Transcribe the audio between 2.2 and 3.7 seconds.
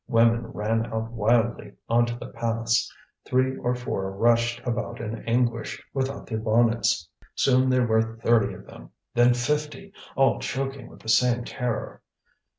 paths; three